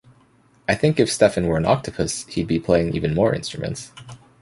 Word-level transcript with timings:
I 0.67 0.73
think 0.73 0.99
if 0.99 1.11
Stefan 1.11 1.45
were 1.45 1.57
an 1.57 1.65
octopus, 1.67 2.25
he'd 2.29 2.47
be 2.47 2.57
playing 2.59 2.95
even 2.95 3.13
more 3.13 3.35
instruments. 3.35 3.91